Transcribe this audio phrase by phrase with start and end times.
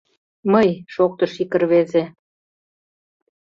[0.51, 2.03] —Мый!— шоктыш ик рвезе.